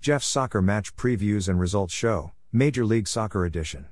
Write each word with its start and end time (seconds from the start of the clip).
Jeff's 0.00 0.26
Soccer 0.26 0.62
Match 0.62 0.96
Previews 0.96 1.46
and 1.46 1.60
Results 1.60 1.92
Show, 1.92 2.32
Major 2.54 2.86
League 2.86 3.06
Soccer 3.06 3.44
Edition. 3.44 3.84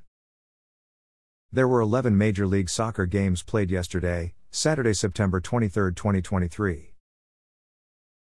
There 1.53 1.69
were 1.69 1.83
11 1.83 2.17
Major 2.17 2.47
League 2.47 2.71
Soccer 2.71 3.05
games 3.05 3.43
played 3.43 3.71
yesterday, 3.71 4.33
Saturday, 4.51 4.95
September 4.95 5.39
23, 5.39 5.93
2023. 5.93 6.95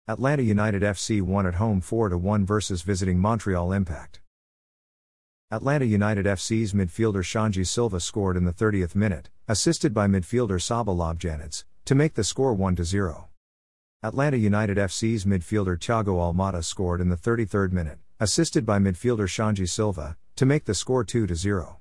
Atlanta 0.06 0.42
United 0.42 0.82
FC 0.82 1.22
won 1.22 1.46
at 1.46 1.54
home 1.54 1.80
4 1.80 2.10
1 2.10 2.44
versus 2.44 2.82
visiting 2.82 3.18
Montreal 3.18 3.72
Impact. 3.72 4.20
Atlanta 5.50 5.86
United 5.86 6.26
FC's 6.26 6.74
midfielder 6.74 7.24
Xande 7.24 7.66
Silva 7.66 8.00
scored 8.00 8.36
in 8.36 8.44
the 8.44 8.52
30th 8.52 8.94
minute, 8.94 9.30
assisted 9.48 9.94
by 9.94 10.06
midfielder 10.06 10.60
Saba 10.60 10.92
Lobjanidze, 10.92 11.64
to 11.86 11.94
make 11.94 12.12
the 12.12 12.24
score 12.24 12.52
1 12.52 12.84
0. 12.84 13.30
Atlanta 14.04 14.36
United 14.36 14.78
FC's 14.78 15.24
midfielder 15.24 15.78
Thiago 15.78 16.18
Almada 16.18 16.64
scored 16.64 17.00
in 17.00 17.08
the 17.08 17.16
33rd 17.16 17.70
minute, 17.70 18.00
assisted 18.18 18.66
by 18.66 18.80
midfielder 18.80 19.28
Xande 19.28 19.68
Silva, 19.68 20.16
to 20.34 20.44
make 20.44 20.64
the 20.64 20.74
score 20.74 21.04
2 21.04 21.32
0. 21.32 21.78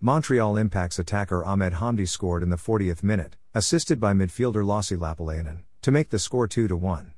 Montreal 0.00 0.56
Impact's 0.56 0.98
attacker 0.98 1.44
Ahmed 1.44 1.74
Hamdi 1.74 2.08
scored 2.08 2.42
in 2.42 2.50
the 2.50 2.56
40th 2.56 3.04
minute, 3.04 3.36
assisted 3.54 4.00
by 4.00 4.12
midfielder 4.12 4.64
Lassi 4.64 4.98
Lappalainen, 4.98 5.58
to 5.82 5.92
make 5.92 6.10
the 6.10 6.18
score 6.18 6.48
2 6.48 6.66
1. 6.66 7.12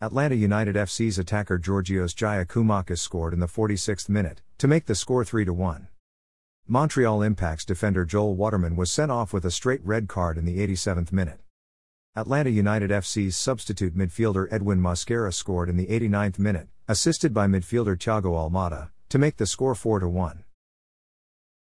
Atlanta 0.00 0.36
United 0.36 0.76
FC's 0.76 1.18
attacker 1.18 1.58
Georgios 1.58 2.14
Giakoumakis 2.14 2.98
scored 2.98 3.34
in 3.34 3.40
the 3.40 3.46
46th 3.46 4.08
minute, 4.08 4.40
to 4.58 4.68
make 4.68 4.86
the 4.86 4.94
score 4.94 5.24
3 5.24 5.44
1. 5.46 5.88
Montreal 6.68 7.22
Impact's 7.22 7.64
defender 7.64 8.04
Joel 8.04 8.36
Waterman 8.36 8.76
was 8.76 8.92
sent 8.92 9.10
off 9.10 9.32
with 9.32 9.44
a 9.44 9.50
straight 9.50 9.84
red 9.84 10.06
card 10.06 10.38
in 10.38 10.44
the 10.44 10.64
87th 10.64 11.10
minute. 11.10 11.40
Atlanta 12.18 12.50
United 12.50 12.90
FC's 12.90 13.36
substitute 13.36 13.96
midfielder 13.96 14.48
Edwin 14.50 14.80
Mosquera 14.80 15.32
scored 15.32 15.68
in 15.68 15.76
the 15.76 15.86
89th 15.86 16.36
minute, 16.36 16.66
assisted 16.88 17.32
by 17.32 17.46
midfielder 17.46 17.96
Thiago 17.96 18.32
Almada, 18.34 18.90
to 19.08 19.18
make 19.20 19.36
the 19.36 19.46
score 19.46 19.76
4 19.76 20.08
1. 20.08 20.42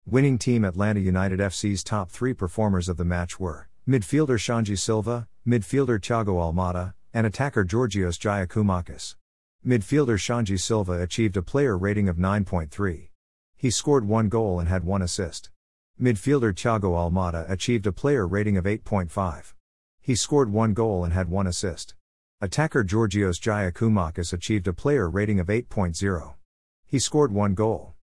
Winning 0.06 0.38
team 0.38 0.64
Atlanta 0.64 1.00
United 1.00 1.40
FC's 1.40 1.84
top 1.84 2.12
three 2.12 2.36
performers 2.36 2.88
of 2.88 2.98
the 2.98 3.04
match 3.04 3.40
were 3.40 3.70
midfielder 3.90 4.38
Xande 4.38 4.78
Silva, 4.78 5.28
midfielder 5.48 5.98
Thiago 6.00 6.36
Almada, 6.38 6.94
and 7.12 7.26
attacker 7.26 7.64
Georgios 7.64 8.20
Giakoumakis. 8.20 9.16
Midfielder 9.66 10.20
Xande 10.20 10.60
Silva 10.60 11.02
achieved 11.02 11.38
a 11.38 11.42
player 11.42 11.76
rating 11.76 12.08
of 12.08 12.18
9.3. 12.18 13.10
He 13.58 13.72
scored 13.72 14.08
one 14.08 14.30
goal 14.30 14.60
and 14.60 14.70
had 14.70 14.84
one 14.84 15.02
assist. 15.02 15.50
Midfielder 16.00 16.54
Thiago 16.54 16.94
Almada 16.94 17.50
achieved 17.50 17.88
a 17.88 17.92
player 17.92 18.28
rating 18.28 18.58
of 18.58 18.66
8.5. 18.66 19.56
He 20.06 20.14
scored 20.14 20.52
one 20.52 20.76
goal 20.76 21.04
and 21.04 21.14
had 21.14 21.30
one 21.30 21.48
assist. 21.48 21.96
Attacker 22.40 22.84
Georgios 22.84 23.40
Giakoumakis 23.40 24.34
achieved 24.34 24.68
a 24.68 24.72
player 24.72 25.10
rating 25.10 25.40
of 25.40 25.48
8.0. 25.48 26.36
He 26.86 27.00
scored 27.00 27.32
one 27.32 27.56
goal. 27.56 27.96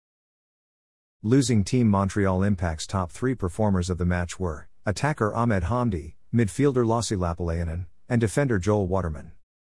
Losing 1.23 1.63
team 1.63 1.87
Montreal 1.87 2.43
Impact's 2.43 2.89
top 2.89 3.13
three 3.13 3.37
performers 3.37 3.89
of 3.89 3.99
the 3.99 4.05
match 4.05 4.41
were 4.41 4.67
attacker 4.85 5.33
Ahmed 5.33 5.63
Hamdi, 5.63 6.15
midfielder 6.35 6.85
Lassi 6.85 7.17
Lappalainen, 7.17 7.87
and 8.09 8.21
defender 8.21 8.59
Joel 8.59 8.89
Waterman. 8.89 9.31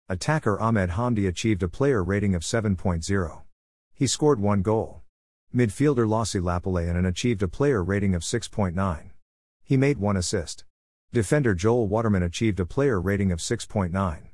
Attacker 0.09 0.59
Ahmed 0.59 0.89
Hamdi 0.89 1.30
achieved 1.30 1.64
a 1.64 1.70
player 1.70 2.03
rating 2.03 2.36
of 2.36 2.42
7.0. 2.42 3.42
He 3.94 4.05
scored 4.05 4.42
one 4.42 4.61
goal. 4.64 5.02
Midfielder 5.55 6.05
Lassi 6.05 6.42
Lappalainen 6.42 7.08
achieved 7.08 7.42
a 7.42 7.48
player 7.48 7.81
rating 7.81 8.14
of 8.14 8.22
6.9. 8.22 9.11
He 9.64 9.78
made 9.78 9.98
one 9.98 10.17
assist. 10.17 10.66
Defender 11.14 11.56
Joel 11.56 11.88
Waterman 11.88 12.22
achieved 12.22 12.60
a 12.60 12.66
player 12.66 13.00
rating 13.00 13.32
of 13.32 13.40
6.9. 13.40 14.28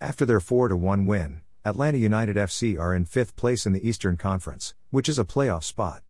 After 0.00 0.24
their 0.24 0.38
4 0.38 0.76
1 0.76 1.04
win, 1.04 1.40
Atlanta 1.64 1.98
United 1.98 2.36
FC 2.36 2.78
are 2.78 2.94
in 2.94 3.04
fifth 3.04 3.34
place 3.34 3.66
in 3.66 3.72
the 3.72 3.86
Eastern 3.86 4.16
Conference, 4.16 4.74
which 4.90 5.08
is 5.08 5.18
a 5.18 5.24
playoff 5.24 5.64
spot. 5.64 6.02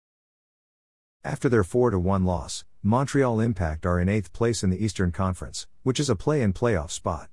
After 1.24 1.48
their 1.48 1.64
4 1.64 1.98
1 1.98 2.24
loss, 2.26 2.66
Montreal 2.82 3.40
Impact 3.40 3.86
are 3.86 3.98
in 3.98 4.08
eighth 4.08 4.34
place 4.34 4.62
in 4.62 4.68
the 4.68 4.84
Eastern 4.84 5.12
Conference, 5.12 5.66
which 5.82 5.98
is 5.98 6.10
a 6.10 6.16
play 6.16 6.42
in 6.42 6.52
playoff 6.52 6.90
spot. 6.90 7.30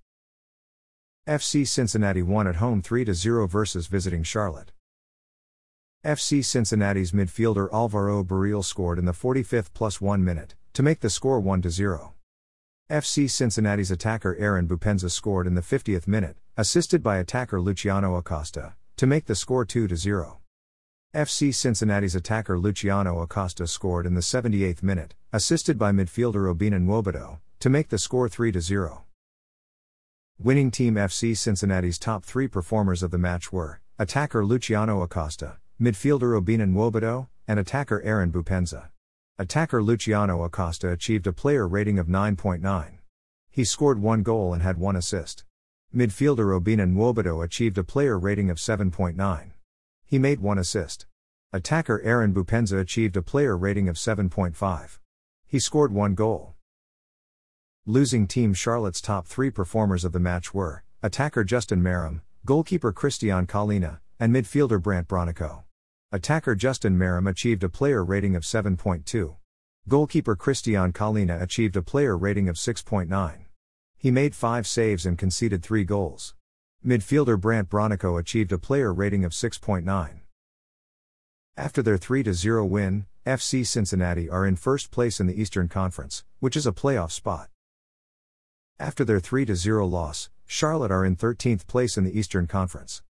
FC 1.28 1.68
Cincinnati 1.68 2.22
won 2.22 2.48
at 2.48 2.56
home 2.56 2.82
3 2.82 3.12
0 3.14 3.46
versus 3.46 3.88
visiting 3.88 4.24
Charlotte. 4.24 4.72
FC 6.06 6.46
Cincinnati's 6.46 7.12
midfielder 7.12 7.68
Alvaro 7.74 8.24
Barreal 8.24 8.64
scored 8.64 8.98
in 8.98 9.04
the 9.04 9.12
45th 9.12 9.74
plus 9.74 10.00
1 10.00 10.24
minute, 10.24 10.56
to 10.74 10.84
make 10.84 11.00
the 11.00 11.10
score 11.10 11.40
1 11.40 11.70
0. 11.70 12.14
FC 12.90 13.30
Cincinnati's 13.30 13.92
attacker 13.92 14.36
Aaron 14.40 14.68
Boupendza 14.68 15.12
scored 15.12 15.46
in 15.46 15.56
the 15.56 15.62
50th 15.62 16.08
minute, 16.08 16.38
assisted 16.58 17.04
by 17.04 17.18
attacker 17.18 17.62
Luciano 17.62 18.16
Acosta, 18.16 18.74
to 18.98 19.06
make 19.06 19.26
the 19.26 19.36
score 19.36 19.64
2 19.66 19.96
0. 19.96 20.40
FC 21.16 21.54
Cincinnati's 21.54 22.16
attacker 22.16 22.60
Luciano 22.60 23.20
Acosta 23.20 23.66
scored 23.66 24.06
in 24.06 24.14
the 24.14 24.22
78th 24.22 24.84
minute, 24.84 25.16
assisted 25.34 25.78
by 25.78 25.92
midfielder 25.92 26.54
Obinna 26.54 26.80
Nwobodo, 26.80 27.40
to 27.60 27.70
make 27.70 27.90
the 27.90 27.98
score 27.98 28.30
3 28.30 28.60
0. 28.60 29.06
Winning 30.38 30.72
team 30.72 30.96
FC 30.96 31.36
Cincinnati's 31.36 32.00
top 32.00 32.24
three 32.24 32.48
performers 32.48 33.04
of 33.04 33.12
the 33.12 33.18
match 33.18 33.52
were 33.52 33.82
attacker 33.98 34.46
Luciano 34.46 35.02
Acosta, 35.02 35.58
midfielder 35.82 36.40
Obinna 36.40 36.72
Nwobodo, 36.72 37.28
and 37.48 37.60
attacker 37.60 38.02
Aaron 38.04 38.32
Boupendza. 38.32 38.90
Attacker 39.42 39.82
Luciano 39.82 40.44
Acosta 40.44 40.90
achieved 40.90 41.26
a 41.26 41.32
player 41.32 41.66
rating 41.66 41.98
of 41.98 42.08
9.9. 42.08 42.98
He 43.50 43.64
scored 43.64 44.02
one 44.02 44.22
goal 44.22 44.54
and 44.54 44.62
had 44.62 44.78
one 44.78 44.98
assist. 44.98 45.46
Midfielder 45.96 46.60
Obinna 46.60 46.86
Nwobodo 46.86 47.42
achieved 47.42 47.78
a 47.78 47.84
player 47.86 48.20
rating 48.20 48.50
of 48.50 48.58
7.9. 48.58 49.52
He 50.06 50.20
made 50.20 50.42
one 50.42 50.58
assist. 50.58 51.06
Attacker 51.54 52.02
Aaron 52.02 52.34
Boupendza 52.34 52.82
achieved 52.82 53.16
a 53.16 53.22
player 53.22 53.56
rating 53.58 53.88
of 53.88 53.96
7.5. 53.96 55.00
He 55.48 55.58
scored 55.58 55.94
one 55.94 56.16
goal. 56.16 56.56
Losing 57.86 58.28
Team 58.28 58.54
Charlotte's 58.54 59.00
top 59.00 59.26
three 59.26 59.50
performers 59.50 60.04
of 60.04 60.12
the 60.12 60.20
match 60.20 60.54
were 60.54 60.84
attacker 61.02 61.46
Justin 61.46 61.82
Meram, 61.82 62.20
goalkeeper 62.46 62.92
Christian 62.92 63.48
Kahlina, 63.48 64.00
and 64.20 64.36
midfielder 64.36 64.82
Brandt 64.82 65.08
Bronico. 65.08 65.64
Attacker 66.12 66.56
Justin 66.56 66.98
Meram 66.98 67.30
achieved 67.30 67.64
a 67.64 67.70
player 67.70 68.04
rating 68.04 68.36
of 68.36 68.42
7.2. 68.42 69.36
Goalkeeper 69.88 70.36
Christian 70.36 70.92
Kahlina 70.92 71.40
achieved 71.40 71.78
a 71.78 71.84
player 71.84 72.18
rating 72.18 72.50
of 72.50 72.56
6.9. 72.56 73.46
He 73.96 74.10
made 74.10 74.34
5 74.34 74.66
saves 74.66 75.06
and 75.06 75.20
conceded 75.20 75.62
3 75.62 75.84
goals. 75.84 76.34
Midfielder 76.84 77.40
Brandt 77.40 77.70
Bronico 77.70 78.20
achieved 78.20 78.52
a 78.52 78.58
player 78.58 78.92
rating 78.92 79.24
of 79.24 79.34
6.9. 79.34 80.22
After 81.56 81.84
their 81.84 81.98
3 81.98 82.34
0 82.34 82.66
win, 82.66 83.06
FC 83.28 83.64
Cincinnati 83.64 84.28
are 84.28 84.48
in 84.48 84.56
first 84.56 84.90
place 84.90 85.20
in 85.20 85.28
the 85.28 85.40
Eastern 85.40 85.68
Conference, 85.68 86.24
which 86.40 86.58
is 86.58 86.66
a 86.66 86.72
playoff 86.72 87.12
spot. 87.12 87.50
After 88.80 89.06
their 89.06 89.20
3 89.20 89.46
0 89.54 89.86
loss, 89.86 90.32
Charlotte 90.48 90.90
are 90.90 91.06
in 91.06 91.16
13th 91.16 91.68
place 91.68 91.98
in 91.98 92.04
the 92.04 92.18
Eastern 92.18 92.48
Conference. 92.48 93.04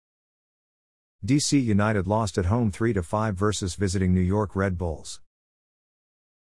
DC 1.25 1.61
United 1.61 2.07
lost 2.07 2.37
at 2.37 2.45
home 2.45 2.71
3 2.71 2.93
5 2.93 3.35
versus 3.35 3.75
visiting 3.75 4.13
New 4.13 4.21
York 4.21 4.55
Red 4.55 4.77
Bulls. 4.77 5.19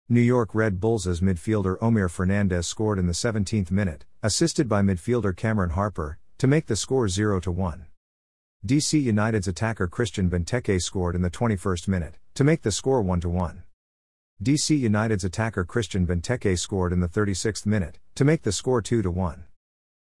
New 0.07 0.21
York 0.21 0.53
Red 0.53 0.79
Bulls' 0.79 1.19
midfielder 1.19 1.79
Omir 1.79 2.11
Fernandez 2.11 2.67
scored 2.67 2.99
in 2.99 3.07
the 3.07 3.13
17th 3.13 3.71
minute, 3.71 4.05
assisted 4.21 4.69
by 4.69 4.83
midfielder 4.83 5.35
Cameron 5.35 5.71
Harper, 5.71 6.19
to 6.37 6.45
make 6.45 6.67
the 6.67 6.75
score 6.75 7.07
0 7.07 7.41
1. 7.41 7.87
DC 8.67 9.01
United's 9.01 9.47
attacker 9.47 9.87
Christian 9.87 10.29
Benteke 10.29 10.79
scored 10.79 11.15
in 11.15 11.23
the 11.23 11.31
21st 11.31 11.87
minute, 11.87 12.19
to 12.35 12.43
make 12.43 12.61
the 12.61 12.71
score 12.71 13.01
1 13.01 13.21
1. 13.21 13.63
DC 14.43 14.77
United's 14.77 15.23
attacker 15.23 15.65
Christian 15.65 16.05
Benteke 16.05 16.55
scored 16.59 16.93
in 16.93 16.99
the 16.99 17.09
36th 17.09 17.65
minute, 17.65 17.97
to 18.13 18.23
make 18.23 18.43
the 18.43 18.51
score 18.51 18.83
2 18.83 19.01
1. 19.01 19.46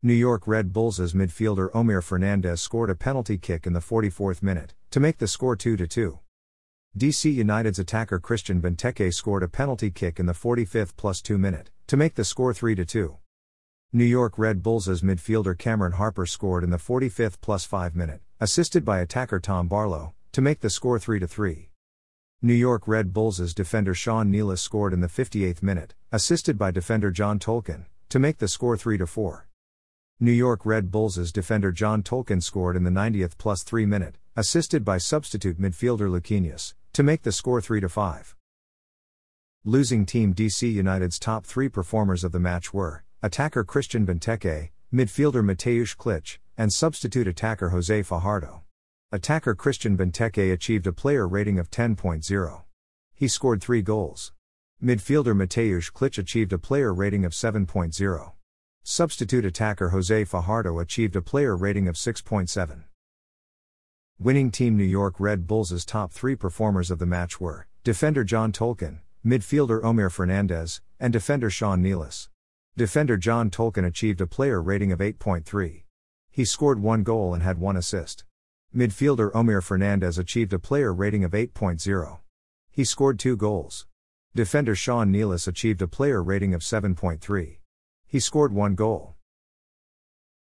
New 0.03 0.13
York 0.13 0.45
Red 0.45 0.71
Bulls' 0.71 1.13
midfielder 1.13 1.71
Omir 1.71 2.03
Fernandez 2.03 2.61
scored 2.61 2.91
a 2.91 2.95
penalty 2.95 3.35
kick 3.35 3.65
in 3.65 3.73
the 3.73 3.79
44th 3.79 4.43
minute, 4.43 4.75
to 4.91 4.99
make 4.99 5.17
the 5.17 5.27
score 5.27 5.55
2 5.55 5.75
2. 5.75 6.19
DC 6.95 7.33
United's 7.33 7.79
attacker 7.79 8.19
Christian 8.19 8.61
Benteke 8.61 9.11
scored 9.11 9.41
a 9.41 9.47
penalty 9.47 9.89
kick 9.89 10.19
in 10.19 10.27
the 10.27 10.33
45th 10.33 10.95
plus 10.97 11.19
2 11.19 11.39
minute, 11.39 11.71
to 11.87 11.97
make 11.97 12.13
the 12.13 12.23
score 12.23 12.53
3 12.53 12.75
2. 12.75 13.17
New 13.91 14.05
York 14.05 14.37
Red 14.37 14.61
Bulls' 14.61 15.01
midfielder 15.01 15.57
Cameron 15.57 15.93
Harper 15.93 16.27
scored 16.27 16.63
in 16.63 16.69
the 16.69 16.77
45th 16.77 17.41
plus 17.41 17.65
5 17.65 17.95
minute, 17.95 18.21
assisted 18.39 18.85
by 18.85 18.99
attacker 18.99 19.39
Tom 19.39 19.67
Barlow, 19.67 20.13
to 20.31 20.41
make 20.41 20.59
the 20.59 20.69
score 20.69 20.99
3 20.99 21.25
3. 21.25 21.71
New 22.43 22.53
York 22.53 22.87
Red 22.87 23.13
Bulls' 23.13 23.51
defender 23.51 23.95
Sean 23.95 24.31
Nealis 24.31 24.59
scored 24.59 24.93
in 24.93 24.99
the 24.99 25.07
58th 25.07 25.63
minute, 25.63 25.95
assisted 26.11 26.55
by 26.55 26.69
defender 26.69 27.09
John 27.09 27.39
Tolkin, 27.39 27.85
to 28.09 28.19
make 28.19 28.37
the 28.37 28.47
score 28.47 28.77
3 28.77 28.99
4. 28.99 29.46
New 30.19 30.31
York 30.31 30.65
Red 30.65 30.89
Bulls' 30.89 31.31
defender 31.31 31.71
John 31.71 32.01
Tolkin 32.01 32.41
scored 32.41 32.75
in 32.75 32.83
the 32.83 32.89
90th 32.89 33.37
plus 33.37 33.61
3 33.61 33.85
minute, 33.85 34.15
assisted 34.35 34.83
by 34.83 34.97
substitute 34.97 35.61
midfielder 35.61 36.09
Luquinhas, 36.09 36.73
to 36.93 37.03
make 37.03 37.21
the 37.21 37.31
score 37.31 37.61
3 37.61 37.81
5. 37.81 38.35
Losing 39.63 40.07
team 40.07 40.33
DC 40.33 40.73
United's 40.73 41.19
top 41.19 41.45
three 41.45 41.69
performers 41.69 42.23
of 42.23 42.31
the 42.31 42.39
match 42.39 42.73
were 42.73 43.03
attacker 43.21 43.63
Christian 43.63 44.07
Benteke, 44.07 44.71
midfielder 44.91 45.45
Mateusz 45.45 45.95
Klich, 45.95 46.39
and 46.57 46.73
substitute 46.73 47.27
attacker 47.27 47.69
Jose 47.69 48.01
Fajardo. 48.01 48.63
Attacker 49.11 49.53
Christian 49.53 49.95
Benteke 49.95 50.51
achieved 50.51 50.87
a 50.87 50.93
player 50.93 51.27
rating 51.27 51.59
of 51.59 51.69
10.0. 51.69 52.63
He 53.13 53.27
scored 53.27 53.61
three 53.61 53.83
goals. 53.83 54.33
Midfielder 54.83 55.35
Mateusz 55.35 55.93
Klich 55.93 56.17
achieved 56.17 56.53
a 56.53 56.57
player 56.57 56.91
rating 56.91 57.23
of 57.23 57.33
7.0. 57.33 58.31
Substitute 58.89 59.43
attacker 59.43 59.89
Jose 59.89 60.23
Fajardo 60.23 60.79
achieved 60.79 61.17
a 61.17 61.21
player 61.21 61.57
rating 61.57 61.89
of 61.89 61.95
6.7. 61.95 62.85
Winning 64.17 64.49
team 64.49 64.77
New 64.77 64.85
York 64.85 65.19
Red 65.19 65.45
Bulls' 65.45 65.83
top 65.83 66.13
three 66.13 66.37
performers 66.37 66.89
of 66.89 66.97
the 66.97 67.05
match 67.05 67.41
were 67.41 67.67
defender 67.83 68.23
John 68.23 68.53
Tolkin, 68.53 68.99
midfielder 69.25 69.81
Omir 69.81 70.09
Fernandez, 70.09 70.79
and 71.01 71.11
defender 71.11 71.49
Sean 71.49 71.83
Nealis. 71.83 72.29
Defender 72.77 73.17
John 73.17 73.49
Tolkin 73.49 73.85
achieved 73.85 74.21
a 74.21 74.25
player 74.25 74.61
rating 74.61 74.93
of 74.93 74.99
8.3. 74.99 75.83
He 76.31 76.45
scored 76.45 76.81
one 76.81 77.03
goal 77.03 77.33
and 77.33 77.43
had 77.43 77.57
one 77.57 77.75
assist. 77.75 78.23
Midfielder 78.73 79.33
Omir 79.33 79.61
Fernandez 79.61 80.17
achieved 80.17 80.53
a 80.53 80.59
player 80.59 80.93
rating 80.93 81.25
of 81.25 81.31
8.0. 81.31 82.19
He 82.71 82.85
scored 82.85 83.19
two 83.19 83.35
goals. 83.35 83.85
Defender 84.33 84.75
Sean 84.75 85.11
Nealis 85.11 85.45
achieved 85.45 85.81
a 85.81 85.89
player 85.89 86.23
rating 86.23 86.53
of 86.53 86.61
7.3. 86.61 87.57
He 88.09 88.21
scored 88.21 88.53
one 88.53 88.75
goal. 88.75 89.15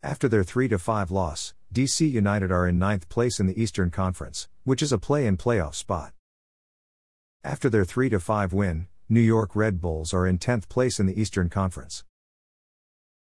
After 0.03 0.27
their 0.27 0.43
3 0.43 0.67
5 0.67 1.11
loss, 1.11 1.53
DC 1.73 2.11
United 2.11 2.51
are 2.51 2.67
in 2.67 2.77
ninth 2.77 3.07
place 3.07 3.39
in 3.39 3.47
the 3.47 3.61
Eastern 3.61 3.89
Conference, 3.89 4.49
which 4.65 4.81
is 4.81 4.91
a 4.91 4.97
play 4.97 5.25
in 5.25 5.37
playoff 5.37 5.73
spot. 5.73 6.11
After 7.41 7.69
their 7.69 7.85
3 7.85 8.09
5 8.09 8.51
win, 8.51 8.87
New 9.07 9.21
York 9.21 9.55
Red 9.55 9.79
Bulls 9.79 10.13
are 10.13 10.27
in 10.27 10.39
10th 10.39 10.67
place 10.67 10.99
in 10.99 11.05
the 11.05 11.17
Eastern 11.17 11.47
Conference. 11.47 12.03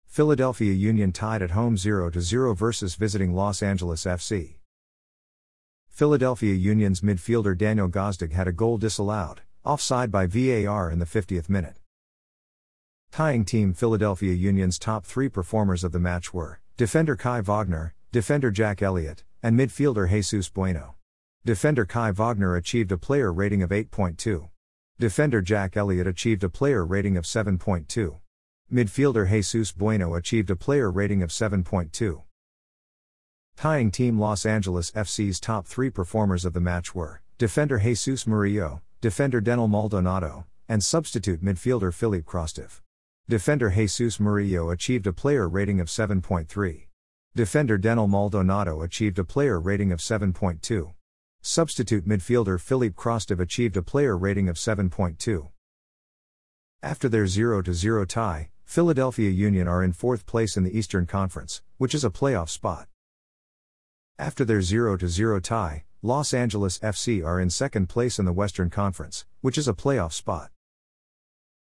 Philadelphia 0.07 0.75
Union 0.75 1.13
tied 1.13 1.41
at 1.41 1.53
home 1.53 1.79
0 1.79 2.11
0 2.11 2.53
versus 2.53 2.95
visiting 2.95 3.33
Los 3.33 3.63
Angeles 3.63 4.05
FC. 4.05 4.57
Philadelphia 5.89 6.53
Union's 6.53 7.01
midfielder 7.01 7.57
Daniel 7.57 7.89
Gazdag 7.89 8.33
had 8.33 8.47
a 8.47 8.53
goal 8.53 8.77
disallowed, 8.77 9.41
offside 9.65 10.11
by 10.11 10.27
VAR 10.27 10.91
in 10.91 10.99
the 10.99 11.07
50th 11.07 11.49
minute. 11.49 11.79
Tying 13.13 13.45
team 13.45 13.73
Philadelphia 13.73 14.35
Union's 14.35 14.79
top 14.79 15.07
three 15.07 15.29
performers 15.29 15.85
of 15.85 15.93
the 15.93 15.99
match 15.99 16.35
were 16.35 16.61
defender 16.77 17.17
Kai 17.17 17.41
Wagner, 17.41 17.95
defender 18.13 18.51
Jack 18.51 18.83
Elliott, 18.83 19.25
and 19.43 19.59
midfielder 19.59 20.11
Jesus 20.11 20.49
Bueno. 20.49 20.95
Defender 21.45 21.85
Kai 21.85 22.11
Wagner 22.11 22.57
achieved 22.57 22.93
a 22.93 22.99
player 22.99 23.33
rating 23.33 23.63
of 23.63 23.71
8.2. 23.71 24.49
Defender 24.99 25.41
Jack 25.41 25.77
Elliott 25.77 26.07
achieved 26.07 26.43
a 26.45 26.49
player 26.49 26.85
rating 26.85 27.17
of 27.17 27.25
7.2. 27.25 28.19
Midfielder 28.73 29.29
Jesus 29.29 29.73
Bueno 29.73 30.15
achieved 30.15 30.51
a 30.51 30.57
player 30.57 30.91
rating 30.91 31.23
of 31.23 31.31
7.2. 31.31 32.23
Tying 33.57 33.91
Team 33.91 34.19
Los 34.19 34.45
Angeles 34.45 34.91
FC's 34.91 35.41
top 35.41 35.67
three 35.67 35.89
performers 35.89 36.45
of 36.45 36.53
the 36.53 36.61
match 36.61 36.95
were 36.95 37.23
defender 37.39 37.79
Jesus 37.79 38.27
Murillo, 38.27 38.83
defender 39.01 39.41
Denil 39.41 39.69
Maldonado, 39.69 40.45
and 40.69 40.83
substitute 40.83 41.43
midfielder 41.43 41.95
Filip 41.95 42.27
Krastev. 42.27 42.81
Defender 43.29 43.71
Jesus 43.71 44.21
Murillo 44.21 44.71
achieved 44.71 45.05
a 45.09 45.13
player 45.13 45.49
rating 45.49 45.81
of 45.81 45.89
7.3. 45.89 46.87
Defender 47.35 47.77
Denil 47.77 48.09
Maldonado 48.09 48.83
achieved 48.83 49.19
a 49.19 49.25
player 49.25 49.59
rating 49.59 49.91
of 49.91 49.99
7.2. 49.99 50.95
Substitute 51.41 52.07
midfielder 52.07 52.61
Filip 52.61 52.95
Krastev 52.95 53.41
achieved 53.41 53.77
a 53.77 53.83
player 53.83 54.17
rating 54.17 54.49
of 54.49 54.55
7.2. 54.55 55.49
After 56.85 57.09
their 57.09 57.27
0 57.27 57.65
0 57.65 58.05
tie, 58.05 58.51
Philadelphia 58.63 59.31
Union 59.31 59.67
are 59.67 59.83
in 59.83 59.93
fourth 59.93 60.25
place 60.25 60.57
in 60.57 60.63
the 60.63 60.79
Eastern 60.79 61.05
Conference, 61.05 61.63
which 61.79 61.97
is 61.97 62.05
a 62.05 62.11
playoff 62.11 62.49
spot. 62.49 62.87
After 64.21 64.45
their 64.45 64.63
0 64.63 64.99
0 64.99 65.41
tie, 65.41 65.83
Los 66.01 66.33
Angeles 66.33 66.79
FC 66.79 67.27
are 67.27 67.41
in 67.41 67.51
second 67.51 67.89
place 67.89 68.21
in 68.21 68.25
the 68.25 68.33
Western 68.33 68.71
Conference, 68.71 69.27
which 69.41 69.59
is 69.59 69.67
a 69.67 69.75
playoff 69.75 70.13
spot. 70.13 70.53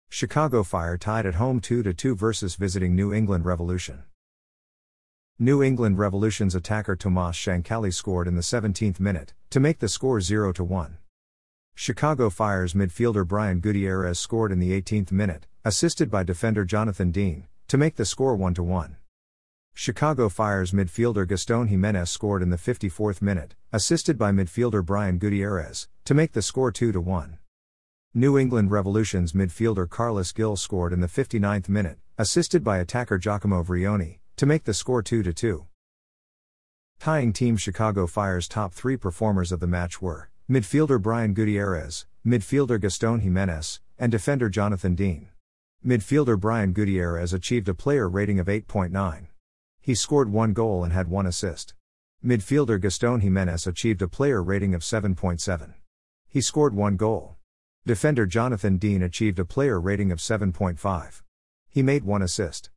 Chicago 0.09 0.63
Fire 0.63 0.97
tied 0.97 1.27
at 1.27 1.35
home 1.35 1.61
2 1.61 1.83
2 1.93 2.15
versus 2.15 2.55
visiting 2.55 2.95
New 2.95 3.13
England 3.13 3.45
Revolution. 3.45 4.05
New 5.39 5.63
England 5.63 5.99
Revolution's 5.99 6.55
attacker 6.55 6.97
Tomas 6.97 7.37
Chancalay 7.37 7.93
scored 7.93 8.27
in 8.27 8.35
the 8.35 8.41
17th 8.41 8.99
minute, 8.99 9.35
to 9.51 9.61
make 9.61 9.81
the 9.81 9.89
score 9.89 10.21
0 10.21 10.53
1. 10.55 10.99
Chicago 11.75 12.31
Fire's 12.31 12.73
midfielder 12.73 13.27
Brian 13.27 13.61
Gutierrez 13.61 14.19
scored 14.19 14.51
in 14.51 14.61
the 14.61 14.81
18th 14.81 15.13
minute, 15.13 15.47
assisted 15.63 16.11
by 16.11 16.23
defender 16.23 16.65
Jonathan 16.65 17.11
Dean, 17.11 17.47
to 17.69 17.77
make 17.77 17.97
the 17.97 18.07
score 18.07 18.35
1 18.35 18.55
1. 18.55 18.97
Chicago 19.75 20.31
Fire's 20.31 20.73
midfielder 20.73 21.29
Gaston 21.29 21.67
Jimenez 21.67 22.11
scored 22.11 22.43
in 22.43 22.49
the 22.49 22.57
54th 22.57 23.21
minute, 23.21 23.55
assisted 23.75 24.17
by 24.17 24.33
midfielder 24.33 24.83
Brian 24.83 25.19
Gutierrez, 25.19 25.89
to 26.07 26.15
make 26.15 26.33
the 26.33 26.41
score 26.41 26.73
2 26.73 26.99
1. 26.99 27.39
New 28.19 28.39
England 28.39 28.71
Revolution's 28.71 29.35
midfielder 29.35 29.87
Carles 29.87 30.33
Gil 30.33 30.57
scored 30.57 30.95
in 30.95 31.03
the 31.03 31.07
59th 31.07 31.69
minute, 31.69 31.99
assisted 32.17 32.65
by 32.65 32.79
attacker 32.79 33.19
Giacomo 33.19 33.63
Vrioni, 33.63 34.21
to 34.39 34.47
make 34.47 34.65
the 34.65 34.73
score 34.73 35.03
2 35.03 35.23
2. 35.23 35.67
Tying 36.99 37.35
Team 37.35 37.59
Chicago 37.59 38.07
Fire's 38.07 38.49
top 38.49 38.73
three 38.73 38.97
performers 38.97 39.53
of 39.53 39.61
the 39.61 39.67
match 39.67 40.01
were 40.01 40.31
midfielder 40.49 40.99
Brian 40.99 41.35
Gutierrez, 41.35 42.07
midfielder 42.27 42.81
Gaston 42.81 43.21
Jimenez, 43.21 43.81
and 43.99 44.11
defender 44.11 44.49
Jonathan 44.49 44.95
Dean. 44.95 45.29
Midfielder 45.85 46.41
Brian 46.41 46.73
Gutierrez 46.73 47.35
achieved 47.35 47.69
a 47.69 47.75
player 47.75 48.09
rating 48.09 48.41
of 48.41 48.47
8.9. 48.47 49.27
He 49.83 49.95
scored 49.95 50.33
one 50.33 50.55
goal 50.55 50.85
and 50.85 50.95
had 50.95 51.09
one 51.09 51.27
assist. 51.27 51.75
Midfielder 52.25 52.81
Gaston 52.81 53.21
Jimenez 53.21 53.67
achieved 53.67 54.01
a 54.01 54.09
player 54.09 54.43
rating 54.43 54.75
of 54.75 54.81
7.7. 54.81 55.75
He 56.31 56.41
scored 56.41 56.73
one 56.73 56.97
goal. 56.97 57.36
Defender 57.87 58.27
Jonathan 58.27 58.79
Dean 58.79 59.01
achieved 59.01 59.39
a 59.39 59.45
player 59.45 59.81
rating 59.81 60.11
of 60.11 60.19
7.5. 60.19 61.23
He 61.69 61.85
made 61.85 62.03
one 62.03 62.21
assist. 62.21 62.71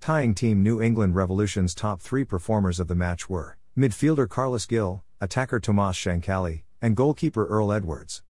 Tying 0.00 0.34
Team 0.34 0.60
New 0.60 0.82
England 0.82 1.14
Revolution's 1.14 1.72
top 1.72 2.00
three 2.00 2.24
performers 2.24 2.80
of 2.80 2.88
the 2.88 2.96
match 2.96 3.30
were 3.30 3.58
midfielder 3.78 4.28
Carles 4.28 4.66
Gil, 4.66 5.04
attacker 5.20 5.60
Tomas 5.60 5.96
Chancalay, 5.96 6.64
and 6.82 6.96
goalkeeper 6.96 7.46
Earl 7.46 7.72
Edwards. 7.72 8.24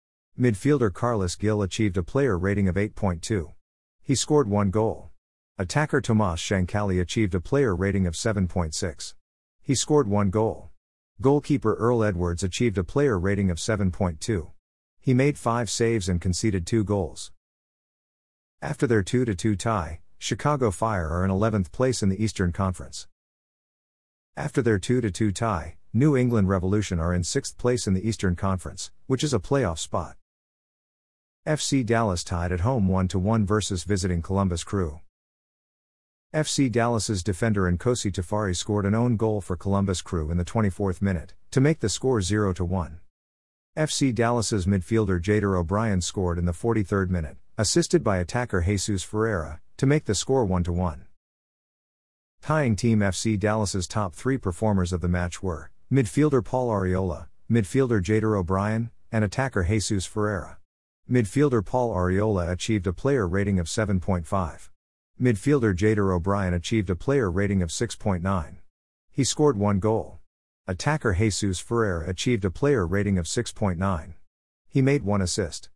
Midfielder 0.41 0.91
Carles 0.91 1.37
Gil 1.37 1.61
achieved 1.61 1.99
a 1.99 2.03
player 2.03 2.39
rating 2.39 2.67
of 2.67 2.77
8.2. 2.77 3.53
He 4.03 4.15
scored 4.15 4.49
one 4.49 4.71
goal. 4.71 5.11
Attacker 5.59 6.01
Tomas 6.01 6.41
Chancalay 6.41 6.99
achieved 6.99 7.35
a 7.35 7.41
player 7.41 7.77
rating 7.77 8.07
of 8.07 8.15
7.6. 8.15 9.13
He 9.61 9.75
scored 9.75 10.09
one 10.09 10.31
goal. 10.31 10.71
Goalkeeper 11.21 11.75
Earl 11.75 12.05
Edwards 12.05 12.43
achieved 12.43 12.79
a 12.79 12.85
player 12.85 13.19
rating 13.19 13.51
of 13.51 13.59
7.2. 13.59 14.53
He 15.05 15.15
made 15.15 15.37
five 15.37 15.69
saves 15.69 16.09
and 16.09 16.21
conceded 16.21 16.65
two 16.65 16.85
goals. 16.85 17.33
After 18.63 18.87
their 18.87 19.03
2 19.03 19.25
2 19.25 19.57
tie, 19.57 19.99
Chicago 20.17 20.71
Fire 20.71 21.09
are 21.09 21.25
in 21.25 21.31
11th 21.33 21.73
place 21.73 22.05
in 22.05 22.09
the 22.09 22.23
Eastern 22.23 22.53
Conference. 22.53 23.09
After 24.37 24.63
their 24.63 24.79
2 24.79 25.01
2 25.11 25.33
tie, 25.33 25.77
New 25.93 26.17
England 26.17 26.49
Revolution 26.49 27.01
are 27.01 27.13
in 27.13 27.23
6th 27.23 27.57
place 27.57 27.89
in 27.89 27.95
the 27.95 28.09
Eastern 28.09 28.37
Conference, 28.37 28.93
which 29.09 29.25
is 29.25 29.35
a 29.35 29.41
playoff 29.41 29.81
spot. 29.81 30.15
FC 31.49 31.85
Dallas 31.85 32.23
tied 32.23 32.53
at 32.53 32.61
home 32.61 32.87
1 32.87 33.09
1 33.09 33.45
versus 33.45 33.83
visiting 33.83 34.23
Columbus 34.23 34.63
Crew. 34.63 35.01
FC 36.33 36.71
Dallas's 36.71 37.25
defender 37.25 37.63
Nkosi 37.63 38.13
Tafari 38.13 38.55
scored 38.55 38.87
an 38.87 38.95
own 38.95 39.17
goal 39.17 39.41
for 39.41 39.57
Columbus 39.57 40.01
Crew 40.01 40.31
in 40.31 40.37
the 40.37 40.45
24th 40.45 41.03
minute, 41.03 41.35
to 41.51 41.61
make 41.61 41.81
the 41.81 41.89
score 41.89 42.23
0 42.23 42.55
1. 42.55 43.01
FC 43.75 44.15
Dallas's 44.15 44.67
midfielder 44.67 45.19
Jader 45.19 45.57
Obrian 45.57 46.03
scored 46.03 46.39
in 46.39 46.45
the 46.45 46.53
43rd 46.53 47.09
minute, 47.09 47.39
assisted 47.57 48.05
by 48.05 48.19
attacker 48.19 48.61
Jesus 48.61 49.03
Ferreira, 49.03 49.63
to 49.79 49.87
make 49.87 50.05
the 50.05 50.15
score 50.15 50.45
1 50.45 50.65
1. 50.65 51.07
Tying 52.43 52.77
Team 52.77 52.99
FC 52.99 53.39
Dallas's 53.41 53.87
top 53.87 54.15
three 54.15 54.37
performers 54.37 54.93
of 54.93 55.01
the 55.01 55.09
match 55.09 55.43
were 55.43 55.71
midfielder 55.91 56.45
Paul 56.45 56.69
Arriola, 56.69 57.29
midfielder 57.51 58.03
Jader 58.03 58.37
Obrian, 58.37 58.91
and 59.11 59.25
attacker 59.25 59.63
Jesus 59.63 60.05
Ferreira. 60.05 60.59
Midfielder 61.11 61.65
Paul 61.65 61.95
Arriola 61.95 62.51
achieved 62.51 62.87
a 62.87 62.93
player 62.93 63.27
rating 63.27 63.59
of 63.59 63.69
7.5. 63.69 64.69
Midfielder 65.19 65.75
Jader 65.75 66.21
Obrian 66.21 66.53
achieved 66.53 66.91
a 66.91 66.95
player 66.95 67.31
rating 67.31 67.63
of 67.63 67.71
6.9. 67.71 68.57
He 69.11 69.25
scored 69.25 69.57
one 69.57 69.79
goal. 69.79 70.19
Attacker 70.69 71.15
Jesus 71.15 71.59
Ferreira 71.59 72.09
achieved 72.09 72.45
a 72.45 72.51
player 72.51 72.87
rating 72.87 73.19
of 73.19 73.27
6.9. 73.27 74.15
He 74.69 74.81
made 74.81 75.03
one 75.03 75.21
assist. 75.21 75.71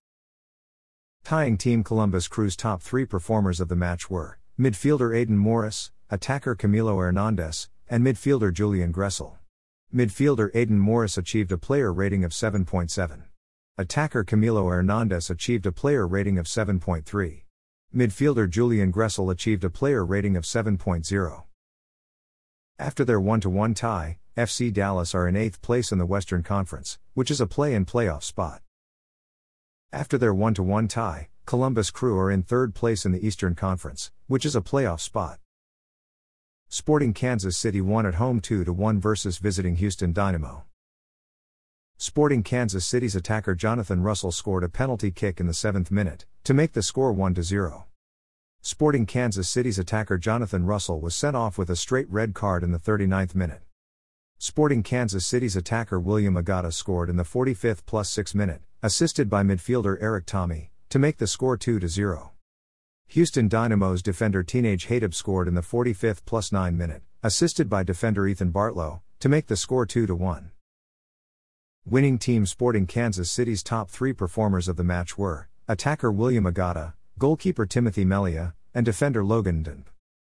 Tying 1.25 1.59
Team 1.59 1.83
Columbus 1.83 2.29
Crew's 2.29 2.55
top 2.55 2.83
three 2.83 3.05
performers 3.05 3.59
of 3.59 3.67
the 3.67 3.75
match 3.75 4.09
were 4.09 4.39
midfielder 4.57 5.13
Aidan 5.13 5.39
Morris, 5.39 5.91
attacker 6.09 6.55
Camilo 6.55 6.99
Hernandez, 6.99 7.69
and 7.91 8.07
midfielder 8.07 8.53
Julian 8.55 8.93
Gressel. 8.93 9.39
Midfielder 9.93 10.55
Aidan 10.55 10.79
Morris 10.79 11.19
achieved 11.19 11.51
a 11.51 11.59
player 11.59 11.93
rating 11.93 12.23
of 12.23 12.31
7.7. 12.31 13.25
Attacker 13.77 14.23
Camilo 14.23 14.71
Hernandez 14.71 15.31
achieved 15.31 15.67
a 15.67 15.73
player 15.73 16.07
rating 16.07 16.39
of 16.39 16.47
7.3. 16.47 17.43
Midfielder 17.93 18.49
Julian 18.49 18.93
Gressel 18.93 19.33
achieved 19.33 19.65
a 19.65 19.71
player 19.71 20.07
rating 20.07 20.37
of 20.37 20.45
7.0. 20.45 21.43
After 22.79 23.05
their 23.05 23.21
1 23.21 23.41
to 23.41 23.51
1 23.51 23.75
tie, 23.75 24.19
FC 24.37 24.71
Dallas 24.71 25.15
are 25.15 25.27
in 25.27 25.35
8th 25.35 25.63
place 25.63 25.91
in 25.91 25.97
the 25.97 26.05
Western 26.05 26.43
Conference, 26.43 26.99
which 27.15 27.31
is 27.31 27.41
a 27.41 27.47
play 27.47 27.73
in 27.73 27.87
playoff 27.87 28.23
spot. 28.23 28.61
After 29.95 30.19
their 30.19 30.35
1 30.35 30.57
1 30.57 30.89
tie, 30.89 31.29
Columbus 31.47 31.91
Crew 31.91 32.19
are 32.19 32.31
in 32.31 32.43
3rd 32.43 32.75
place 32.75 33.07
in 33.07 33.13
the 33.13 33.27
Eastern 33.27 33.55
Conference, 33.55 34.13
which 34.27 34.45
is 34.45 34.55
a 34.55 34.61
playoff 34.61 35.01
spot. 35.01 35.39
Sporting 36.69 37.15
Kansas 37.15 37.57
City 37.57 37.81
won 37.81 38.05
at 38.05 38.17
home 38.17 38.41
2 38.41 38.63
1 38.65 39.01
versus 39.01 39.39
visiting 39.39 39.77
Houston 39.77 40.13
Dynamo. 40.13 40.65
Sporting 41.97 42.43
Kansas 42.43 42.85
City's 42.85 43.17
attacker 43.17 43.55
Jonathan 43.55 44.03
Russell 44.03 44.33
scored 44.33 44.65
a 44.65 44.69
penalty 44.69 45.11
kick 45.11 45.41
in 45.41 45.47
the 45.47 45.55
7th 45.55 45.91
minute 45.91 46.27
to 46.45 46.53
make 46.53 46.75
the 46.75 46.83
score 46.83 47.11
1 47.11 47.43
0. 47.43 47.87
Sporting 48.61 49.07
Kansas 49.07 49.49
City's 49.49 49.79
attacker 49.79 50.19
Jonathan 50.19 50.67
Russell 50.67 51.01
was 51.01 51.15
sent 51.15 51.37
off 51.37 51.57
with 51.57 51.71
a 51.71 51.77
straight 51.77 52.11
red 52.11 52.35
card 52.35 52.63
in 52.63 52.73
the 52.73 52.79
39th 52.79 53.35
minute. 53.35 53.63
Sporting 54.39 54.83
Kansas 54.83 55.25
City's 55.25 55.57
attacker 55.57 55.99
William 55.99 56.35
Agada 56.35 56.71
scored 56.71 57.09
in 57.09 57.17
the 57.17 57.23
45th 57.23 57.87
plus 57.87 58.11
6 58.11 58.35
minute, 58.35 58.61
assisted 58.83 59.31
by 59.31 59.43
midfielder 59.43 59.97
Erik 59.99 60.27
Thommy, 60.27 60.69
to 60.91 60.99
make 60.99 61.17
the 61.17 61.27
score 61.27 61.57
2 61.57 61.89
0. 61.89 62.33
Houston 63.09 63.49
Dynamo's 63.49 64.03
defender 64.03 64.43
Teenage 64.43 64.89
Hadebe 64.89 65.15
scored 65.15 65.49
in 65.49 65.55
the 65.55 65.63
45th 65.63 66.19
plus 66.27 66.53
9 66.53 66.77
minute, 66.77 67.03
assisted 67.23 67.71
by 67.71 67.83
defender 67.83 68.27
Ethan 68.27 68.53
Bartlow, 68.53 69.01
to 69.21 69.31
make 69.31 69.47
the 69.47 69.57
score 69.57 69.87
2 69.87 70.15
1. 70.15 70.51
Winning 71.87 72.19
team 72.19 72.45
Sporting 72.45 72.87
Kansas 72.87 73.31
City's 73.31 73.63
top 73.63 73.89
three 73.89 74.13
performers 74.13 74.69
of 74.69 74.77
the 74.77 74.85
match 74.85 75.17
were 75.17 75.49
attacker 75.67 76.13
William 76.13 76.45
Agada, 76.45 76.93
goalkeeper 77.19 77.65
Timothy 77.65 78.05
Melia, 78.05 78.55
and 78.75 78.85
defender 78.85 79.25
Logan 79.25 79.65
Ndenbe. 79.65 79.87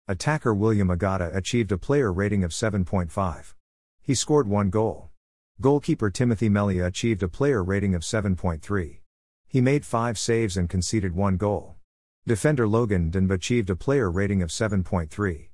Attacker 0.06 0.52
William 0.52 0.88
Agada 0.88 1.34
achieved 1.34 1.72
a 1.72 1.78
player 1.78 2.12
rating 2.12 2.44
of 2.44 2.50
7.5. 2.50 3.54
He 4.06 4.14
scored 4.14 4.46
one 4.46 4.68
goal. 4.68 5.08
Goalkeeper 5.62 6.10
Timothy 6.10 6.50
Melia 6.50 6.84
achieved 6.84 7.22
a 7.22 7.28
player 7.28 7.64
rating 7.64 7.94
of 7.94 8.02
7.3. 8.02 8.98
He 9.46 9.60
made 9.62 9.86
five 9.86 10.18
saves 10.18 10.58
and 10.58 10.68
conceded 10.68 11.14
one 11.14 11.38
goal. 11.38 11.76
Defender 12.26 12.68
Logan 12.68 13.10
Ndenbe 13.10 13.32
achieved 13.32 13.70
a 13.70 13.76
player 13.76 14.10
rating 14.10 14.42
of 14.42 14.50
7.3. 14.50 15.48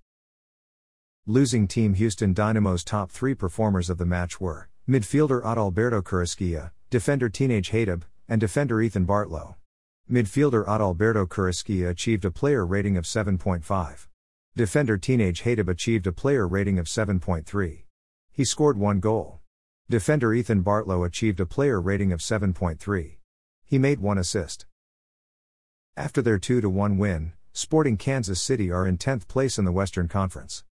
Losing 1.27 1.69
team 1.69 1.95
Houston 1.95 2.35
Dynamo's 2.35 2.83
top 2.83 3.13
three 3.13 3.37
performers 3.37 3.89
of 3.89 3.99
the 3.99 4.05
match 4.05 4.41
were 4.41 4.69
midfielder 4.89 5.41
Adalberto 5.45 6.03
Carrasquilla, 6.03 6.73
defender 6.91 7.29
Teenage 7.29 7.71
Hadebe, 7.71 8.03
and 8.29 8.41
defender 8.41 8.83
Ethan 8.83 9.07
Bartlow. 9.07 9.55
Midfielder 10.11 10.67
Adalberto 10.67 11.25
Carrasquilla 11.29 11.91
achieved 11.91 12.25
a 12.25 12.33
player 12.33 12.67
rating 12.67 12.97
of 12.97 13.05
7.5. 13.05 14.09
Defender 14.57 14.99
Teenage 14.99 15.45
Hadebe 15.45 15.69
achieved 15.69 16.09
a 16.09 16.13
player 16.13 16.49
rating 16.49 16.81
of 16.81 16.87
7.3. 16.87 17.85
He 18.33 18.45
scored 18.45 18.79
one 18.79 19.01
goal. 19.01 19.41
Defender 19.89 20.33
Ethan 20.33 20.63
Bartlow 20.63 21.05
achieved 21.05 21.41
a 21.41 21.47
player 21.47 21.81
rating 21.81 22.13
of 22.13 22.21
7.3. 22.21 23.17
He 23.65 23.79
made 23.79 24.01
one 24.01 24.19
assist. 24.19 24.67
After 25.97 26.23
their 26.23 26.39
2 26.39 26.69
1 26.69 26.99
win, 26.99 27.33
Sporting 27.53 27.97
Kansas 27.97 28.41
City 28.41 28.71
are 28.71 28.87
in 28.87 28.97
10th 28.97 29.27
place 29.27 29.59
in 29.59 29.65
the 29.65 29.73
Western 29.73 30.07
Conference. 30.07 30.65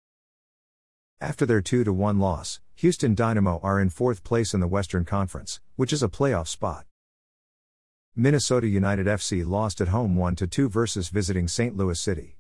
After 1.19 1.45
their 1.45 1.61
2 1.61 1.91
1 1.91 2.19
loss, 2.19 2.59
Houston 2.75 3.15
Dynamo 3.15 3.59
are 3.63 3.79
in 3.79 3.89
4th 3.89 4.23
place 4.23 4.53
in 4.53 4.59
the 4.59 4.67
Western 4.67 5.03
Conference, 5.03 5.59
which 5.75 5.91
is 5.91 6.03
a 6.03 6.07
playoff 6.07 6.47
spot. 6.47 6.85
Minnesota 8.15 8.67
United 8.67 9.07
FC 9.07 9.45
lost 9.45 9.81
at 9.81 9.87
home 9.87 10.15
1 10.15 10.35
2 10.35 10.69
versus 10.69 11.09
visiting 11.09 11.47
St. 11.47 11.75
Louis 11.75 11.99
City. 11.99 12.37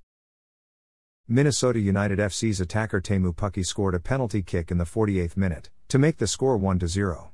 Minnesota 1.29 1.77
United 1.77 2.19
FC's 2.19 2.61
attacker 2.61 3.01
Teemu 3.01 3.35
Pukki 3.35 3.65
scored 3.65 3.93
a 3.93 3.99
penalty 3.99 4.41
kick 4.41 4.71
in 4.71 4.77
the 4.77 4.85
48th 4.85 5.35
minute 5.35 5.69
to 5.89 5.99
make 5.99 6.19
the 6.19 6.25
score 6.25 6.55
1 6.55 6.87
0. 6.87 7.33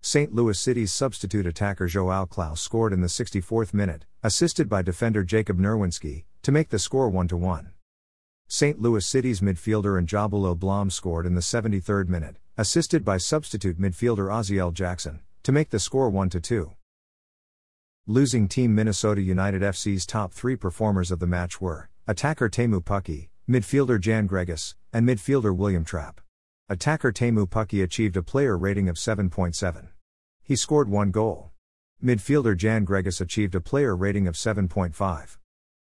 St. 0.00 0.34
Louis 0.34 0.58
City's 0.58 0.92
substitute 0.92 1.46
attacker 1.46 1.86
Joao 1.86 2.24
Klauss 2.24 2.58
scored 2.58 2.92
in 2.92 3.00
the 3.00 3.06
64th 3.06 3.72
minute, 3.72 4.06
assisted 4.24 4.68
by 4.68 4.82
defender 4.82 5.22
Jacob 5.22 5.60
Nerwinski, 5.60 6.24
to 6.42 6.50
make 6.50 6.70
the 6.70 6.80
score 6.80 7.08
1 7.08 7.28
1. 7.28 7.70
St. 8.48 8.82
Louis 8.82 9.06
City's 9.06 9.40
midfielder 9.40 10.04
Njabulo 10.04 10.58
Blom 10.58 10.90
scored 10.90 11.24
in 11.24 11.36
the 11.36 11.40
73rd 11.40 12.08
minute, 12.08 12.38
assisted 12.58 13.04
by 13.04 13.18
substitute 13.18 13.80
midfielder 13.80 14.32
Oziel 14.32 14.74
Jackson, 14.74 15.20
to 15.44 15.52
make 15.52 15.70
the 15.70 15.78
score 15.78 16.10
1 16.10 16.28
2. 16.28 16.72
Losing 18.08 18.48
team 18.48 18.74
Minnesota 18.74 19.22
United 19.22 19.62
FC's 19.62 20.06
top 20.06 20.32
three 20.32 20.56
performers 20.56 21.12
of 21.12 21.20
the 21.20 21.26
match 21.28 21.60
were 21.60 21.88
Attacker 22.08 22.48
Teemu 22.48 22.82
Pukki, 22.82 23.28
midfielder 23.48 24.00
Jan 24.00 24.28
Gregus, 24.28 24.74
and 24.92 25.06
midfielder 25.06 25.56
William 25.56 25.84
Trapp. 25.84 26.20
Attacker 26.68 27.12
Teemu 27.12 27.48
Pukki 27.48 27.80
achieved 27.80 28.16
a 28.16 28.24
player 28.24 28.58
rating 28.58 28.88
of 28.88 28.96
7.7. 28.96 29.86
He 30.42 30.56
scored 30.56 30.88
one 30.88 31.12
goal. 31.12 31.52
Midfielder 32.02 32.56
Jan 32.56 32.84
Gregus 32.84 33.20
achieved 33.20 33.54
a 33.54 33.60
player 33.60 33.94
rating 33.94 34.26
of 34.26 34.34
7.5. 34.34 35.36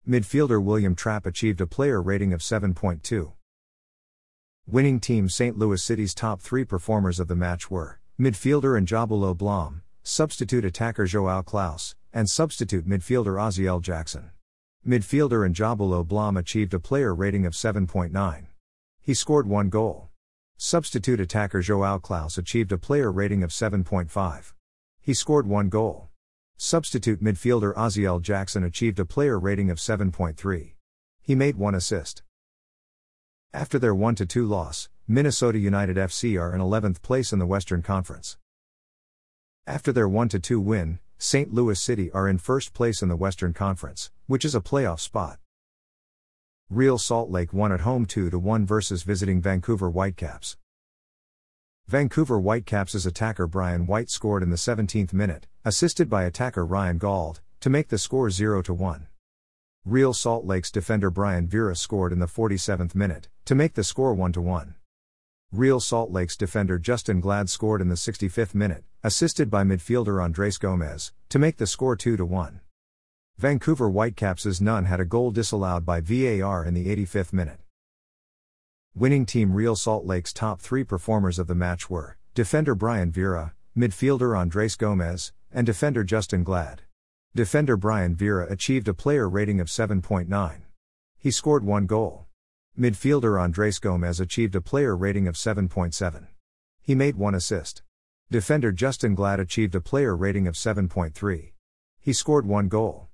Midfielder 0.08 0.63
William 0.63 0.94
Trapp 0.94 1.25
achieved 1.25 1.60
a 1.60 1.66
player 1.66 2.00
rating 2.00 2.34
of 2.34 2.42
7.2. 2.42 3.32
Winning 4.68 5.00
team 5.00 5.28
St. 5.28 5.58
Louis 5.58 5.82
City's 5.82 6.13
top 6.13 6.40
three 6.40 6.63
performers 6.63 7.20
of 7.20 7.30
the 7.30 7.36
match 7.36 7.72
were 7.72 8.00
midfielder 8.20 8.80
Njabulo 8.80 9.36
Blom, 9.36 9.82
substitute 10.04 10.66
attacker 10.66 11.08
Joao 11.08 11.42
Klauss, 11.42 11.96
and 12.13 12.30
substitute 12.30 12.88
midfielder 12.88 13.42
Oziel 13.42 13.82
Jackson. 13.82 14.30
Midfielder 14.88 15.47
Njabulo 15.47 16.03
Blom 16.07 16.35
achieved 16.35 16.73
a 16.73 16.79
player 16.79 17.13
rating 17.13 17.45
of 17.45 17.53
7.9. 17.53 18.47
He 19.00 19.13
scored 19.13 19.45
one 19.45 19.69
goal. 19.69 20.09
Substitute 20.57 21.19
attacker 21.19 21.61
Joao 21.61 22.00
Klauss 22.00 22.39
achieved 22.39 22.71
a 22.71 22.79
player 22.79 23.11
rating 23.11 23.43
of 23.43 23.51
7.5. 23.51 24.53
He 25.00 25.13
scored 25.13 25.45
one 25.45 25.69
goal. 25.69 26.09
Substitute 26.57 27.23
midfielder 27.23 27.75
Oziel 27.75 28.19
Jackson 28.19 28.63
achieved 28.63 29.00
a 29.00 29.05
player 29.05 29.39
rating 29.39 29.69
of 29.69 29.77
7.3. 29.77 30.73
He 31.21 31.35
made 31.35 31.57
one 31.57 31.75
assist. 31.75 32.23
After 33.53 33.77
their 33.77 33.93
1 33.93 34.15
2 34.15 34.47
loss, 34.47 34.89
Minnesota 35.07 35.59
United 35.59 35.97
FC 35.97 36.41
are 36.41 36.55
in 36.55 36.59
11th 36.59 37.03
place 37.03 37.31
in 37.31 37.38
the 37.38 37.45
Western 37.45 37.83
Conference. 37.83 38.38
After 39.67 39.91
their 39.91 40.09
1 40.09 40.29
2 40.29 40.59
win, 40.59 40.97
St. 41.24 41.54
Louis 41.54 41.80
City 41.80 42.12
are 42.13 42.28
in 42.28 42.40
first 42.40 42.74
place 42.74 43.04
in 43.04 43.08
the 43.08 43.16
Western 43.16 43.54
Conference, 43.54 44.10
which 44.25 44.44
is 44.44 44.56
a 44.56 44.60
playoff 44.60 45.00
spot. 45.00 45.38
Real 46.68 46.98
Salt 46.98 47.30
Lake 47.30 47.54
won 47.54 47.72
at 47.72 47.82
home 47.82 48.08
2 48.08 48.32
1 48.32 48.66
versus 48.66 49.04
visiting 49.04 49.40
Vancouver 49.40 49.92
Whitecaps. 49.92 50.58
Vancouver 51.88 52.40
Whitecaps' 52.40 53.06
attacker 53.06 53.46
Brian 53.46 53.86
White 53.86 54.10
scored 54.10 54.42
in 54.42 54.50
the 54.50 54.56
17th 54.56 55.13
minute, 55.13 55.46
assisted 55.63 56.10
by 56.10 56.24
attacker 56.24 56.66
Ryan 56.66 56.98
Gauld, 56.98 57.40
to 57.60 57.70
make 57.70 57.90
the 57.90 58.00
score 58.00 58.32
0 58.32 58.63
1. 58.63 59.08
Real 59.86 60.13
Salt 60.13 60.46
Lake's 60.46 60.72
defender 60.72 61.12
Brian 61.12 61.46
Vera 61.46 61.75
scored 61.75 62.12
in 62.12 62.18
the 62.18 62.25
47th 62.25 62.96
minute, 62.96 63.30
to 63.46 63.54
make 63.54 63.75
the 63.75 63.84
score 63.84 64.16
1 64.16 64.34
1. 64.34 64.74
Real 65.53 65.81
Salt 65.81 66.12
Lake's 66.12 66.38
defender 66.38 66.79
Justin 66.79 67.20
Glad 67.20 67.50
scored 67.50 67.81
in 67.81 67.89
the 67.89 67.96
65th 67.96 68.55
minute, 68.55 68.86
assisted 69.03 69.50
by 69.50 69.65
midfielder 69.65 70.24
Andres 70.24 70.58
Gomez, 70.58 71.12
to 71.27 71.38
make 71.38 71.58
the 71.58 71.67
score 71.67 71.98
2 71.98 72.15
1. 72.25 72.62
Vancouver 73.38 73.89
Whitecaps' 73.89 74.62
none 74.62 74.86
had 74.86 75.01
a 75.01 75.05
goal 75.05 75.29
disallowed 75.29 75.86
by 75.86 76.00
VAR 76.00 76.63
in 76.63 76.74
the 76.74 76.88
85th 76.96 77.34
minute. 77.34 77.60
Winning 78.96 79.25
team 79.25 79.51
Real 79.51 79.75
Salt 79.75 80.05
Lake's 80.05 80.31
top 80.31 80.62
three 80.62 80.86
performers 80.86 81.38
of 81.38 81.48
the 81.48 81.55
match 81.55 81.89
were 81.89 82.15
defender 82.34 82.74
Brian 82.74 83.12
Vera, 83.12 83.53
midfielder 83.75 84.39
Andres 84.39 84.77
Gomez, 84.77 85.34
and 85.51 85.65
defender 85.65 86.05
Justin 86.05 86.46
Glad. 86.46 86.84
Defender 87.36 87.75
Brian 87.75 88.15
Vera 88.15 88.50
achieved 88.50 88.88
a 88.88 88.93
player 88.93 89.27
rating 89.27 89.60
of 89.60 89.67
7.9. 89.67 90.62
He 91.20 91.29
scored 91.29 91.65
one 91.65 91.88
goal. 91.88 92.27
Midfielder 92.80 93.40
Andres 93.40 93.80
Gomez 93.80 94.22
achieved 94.22 94.56
a 94.56 94.62
player 94.62 94.96
rating 94.96 95.28
of 95.28 95.36
7.7. 95.36 96.28
He 96.82 96.96
made 96.96 97.18
one 97.18 97.36
assist. 97.36 97.84
Defender 98.32 98.72
Justin 98.72 99.13
Glad 99.13 99.42
achieved 99.42 99.75
a 99.75 99.82
player 99.82 100.16
rating 100.16 100.48
of 100.48 100.56
7.3. 100.56 101.51
He 102.00 102.13
scored 102.13 102.46
one 102.46 102.70
goal. 102.70 103.10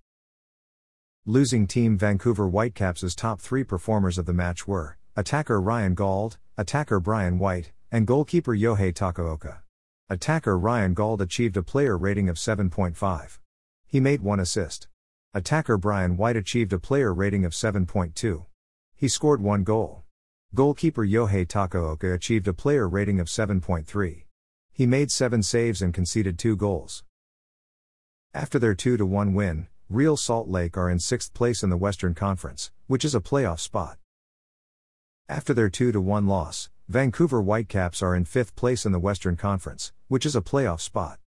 Losing 1.26 1.66
team 1.66 1.98
Vancouver 1.98 2.48
Whitecaps' 2.48 3.16
top 3.16 3.42
three 3.42 3.64
performers 3.64 4.20
of 4.20 4.28
the 4.28 4.34
match 4.34 4.68
were 4.68 4.98
attacker 5.16 5.60
Ryan 5.60 5.96
Gauld, 5.96 6.38
attacker 6.56 7.00
Brian 7.00 7.40
White, 7.40 7.72
and 7.92 8.06
goalkeeper 8.06 8.56
Yohei 8.56 8.94
Takaoka. 8.94 9.62
Attacker 10.08 10.58
Ryan 10.58 10.94
Gauld 10.94 11.20
achieved 11.20 11.58
a 11.58 11.64
player 11.64 11.98
rating 11.98 12.30
of 12.30 12.38
7.5. 12.38 13.40
He 13.88 14.00
made 14.00 14.22
one 14.22 14.40
assist. 14.40 14.88
Attacker 15.34 15.78
Brian 15.78 16.16
White 16.16 16.38
achieved 16.38 16.72
a 16.72 16.80
player 16.80 17.12
rating 17.12 17.44
of 17.44 17.54
7.2. 17.54 18.46
He 19.00 19.08
scored 19.08 19.44
one 19.44 19.64
goal. 19.64 20.06
Goalkeeper 20.56 21.06
Yohei 21.06 21.46
Takaoka 21.46 22.16
achieved 22.16 22.48
a 22.48 22.54
player 22.54 22.90
rating 22.90 23.20
of 23.20 23.28
7.3. 23.28 24.24
He 24.74 24.86
made 24.88 25.12
seven 25.12 25.44
saves 25.44 25.84
and 25.84 25.94
conceded 25.94 26.40
two 26.40 26.56
goals. 26.56 27.04
After 28.34 28.58
their 28.58 28.74
2 28.74 29.06
1 29.06 29.36
win, 29.36 29.68
Real 29.88 30.18
Salt 30.18 30.48
Lake 30.48 30.76
are 30.78 30.90
in 30.90 30.98
sixth 30.98 31.32
place 31.36 31.62
in 31.62 31.70
the 31.70 31.78
Western 31.78 32.16
Conference, 32.16 32.72
which 32.88 33.06
is 33.06 33.14
a 33.14 33.20
playoff 33.20 33.60
spot. 33.60 34.00
After 35.30 35.54
their 35.54 35.70
2 35.70 36.02
1 36.02 36.26
loss, 36.26 36.72
Vancouver 36.88 37.40
Whitecaps 37.40 38.02
are 38.02 38.16
in 38.16 38.26
fifth 38.26 38.56
place 38.56 38.84
in 38.84 38.94
the 38.94 39.00
Western 39.00 39.36
Conference, 39.36 39.94
which 40.08 40.26
is 40.26 40.36
a 40.36 40.42
playoff 40.42 40.82
spot. 40.82 41.20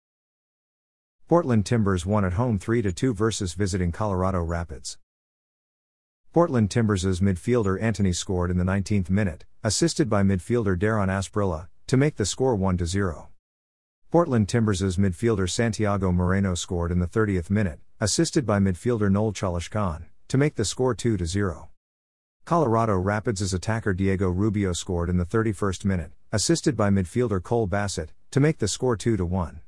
Portland 1.28 1.64
Timbers 1.64 2.04
won 2.04 2.24
at 2.24 2.32
home 2.32 2.58
3 2.58 2.82
2 2.82 3.14
versus 3.14 3.54
visiting 3.54 3.92
Colorado 3.92 4.42
Rapids. 4.42 4.98
Portland 6.32 6.70
Timbers' 6.70 7.18
midfielder 7.18 7.82
Antony 7.82 8.12
scored 8.12 8.52
in 8.52 8.56
the 8.56 8.62
19th 8.62 9.10
minute, 9.10 9.44
assisted 9.64 10.08
by 10.08 10.22
midfielder 10.22 10.78
Dairon 10.78 11.08
Asprilla, 11.08 11.66
to 11.88 11.96
make 11.96 12.14
the 12.14 12.24
score 12.24 12.54
1 12.54 12.86
0. 12.86 13.30
Portland 14.12 14.48
Timbers' 14.48 14.96
midfielder 14.96 15.50
Santiago 15.50 16.12
Moreno 16.12 16.54
scored 16.54 16.92
in 16.92 17.00
the 17.00 17.08
30th 17.08 17.50
minute, 17.50 17.80
assisted 17.98 18.46
by 18.46 18.60
midfielder 18.60 19.10
Noel 19.10 19.32
Caliskan, 19.32 20.04
to 20.28 20.38
make 20.38 20.54
the 20.54 20.64
score 20.64 20.94
2 20.94 21.18
0. 21.26 21.68
Colorado 22.44 22.96
Rapids' 22.96 23.52
attacker 23.52 23.92
Diego 23.92 24.30
Rubio 24.30 24.72
scored 24.72 25.10
in 25.10 25.16
the 25.16 25.26
31st 25.26 25.84
minute, 25.84 26.12
assisted 26.30 26.76
by 26.76 26.90
midfielder 26.90 27.42
Cole 27.42 27.66
Bassett, 27.66 28.12
to 28.30 28.38
make 28.38 28.58
the 28.58 28.68
score 28.68 28.96
2 28.96 29.16
1. 29.16 29.62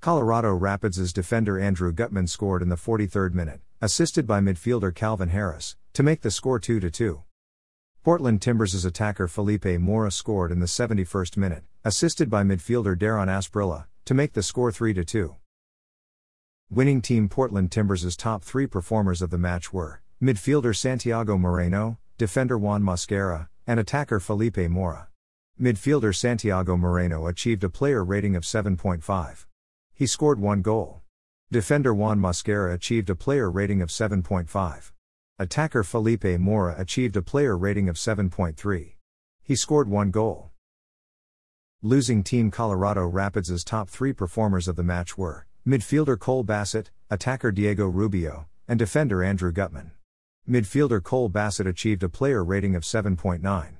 Colorado 0.00 0.54
Rapids' 0.54 1.12
defender 1.12 1.58
Andrew 1.58 1.92
Gutman 1.92 2.28
scored 2.28 2.62
in 2.62 2.68
the 2.68 2.76
43rd 2.76 3.34
minute, 3.34 3.60
assisted 3.82 4.24
by 4.24 4.40
midfielder 4.40 4.94
Calvin 4.94 5.30
Harris, 5.30 5.76
to 5.92 6.02
make 6.02 6.20
the 6.20 6.30
score 6.30 6.58
2 6.58 6.80
2. 6.80 7.22
Portland 8.02 8.40
Timbers' 8.40 8.84
attacker 8.84 9.28
Felipe 9.28 9.66
Mora 9.78 10.10
scored 10.10 10.52
in 10.52 10.60
the 10.60 10.66
71st 10.66 11.36
minute, 11.36 11.64
assisted 11.84 12.30
by 12.30 12.42
midfielder 12.42 12.96
Dairon 12.96 13.28
Asprilla, 13.28 13.86
to 14.04 14.14
make 14.14 14.32
the 14.32 14.42
score 14.42 14.72
3 14.72 14.94
2. 14.94 15.36
Winning 16.70 17.02
team 17.02 17.28
Portland 17.28 17.72
Timbers' 17.72 18.16
top 18.16 18.44
three 18.44 18.66
performers 18.66 19.20
of 19.20 19.30
the 19.30 19.38
match 19.38 19.72
were 19.72 20.00
midfielder 20.22 20.74
Santiago 20.74 21.36
Moreno, 21.36 21.98
defender 22.16 22.56
Juan 22.56 22.82
Mosquera, 22.82 23.48
and 23.66 23.80
attacker 23.80 24.20
Felipe 24.20 24.58
Mora. 24.70 25.08
Midfielder 25.60 26.14
Santiago 26.14 26.76
Moreno 26.76 27.26
achieved 27.26 27.64
a 27.64 27.68
player 27.68 28.04
rating 28.04 28.36
of 28.36 28.44
7.5. 28.44 29.46
He 29.92 30.06
scored 30.06 30.40
one 30.40 30.62
goal. 30.62 31.02
Defender 31.50 31.92
Juan 31.92 32.18
Mosquera 32.18 32.72
achieved 32.72 33.10
a 33.10 33.14
player 33.14 33.50
rating 33.50 33.82
of 33.82 33.90
7.5. 33.90 34.92
Attacker 35.40 35.82
Felipe 35.82 36.38
Mora 36.38 36.74
achieved 36.76 37.16
a 37.16 37.22
player 37.22 37.56
rating 37.56 37.88
of 37.88 37.96
7.3. 37.96 38.96
He 39.42 39.56
scored 39.56 39.88
one 39.88 40.10
goal. 40.10 40.50
Losing 41.80 42.22
team 42.22 42.50
Colorado 42.50 43.06
Rapids' 43.06 43.64
top 43.64 43.88
three 43.88 44.12
performers 44.12 44.68
of 44.68 44.76
the 44.76 44.82
match 44.82 45.16
were 45.16 45.46
midfielder 45.66 46.18
Cole 46.18 46.42
Bassett, 46.42 46.90
attacker 47.08 47.50
Diego 47.50 47.86
Rubio, 47.86 48.48
and 48.68 48.78
defender 48.78 49.24
Andrew 49.24 49.50
Gutman. 49.50 49.92
Midfielder 50.46 51.02
Cole 51.02 51.30
Bassett 51.30 51.66
achieved 51.66 52.02
a 52.02 52.10
player 52.10 52.44
rating 52.44 52.76
of 52.76 52.82
7.9. 52.82 53.76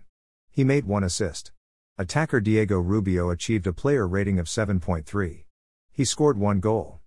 He 0.50 0.64
made 0.64 0.87
one 0.87 1.05
assist. 1.05 1.52
Attacker 1.99 2.40
Diego 2.40 2.79
Rubio 2.79 3.29
achieved 3.29 3.67
a 3.67 3.75
player 3.75 4.09
rating 4.09 4.38
of 4.38 4.47
7.3. 4.47 5.45
He 5.93 6.05
scored 6.07 6.38
one 6.38 6.61
goal. 6.61 7.00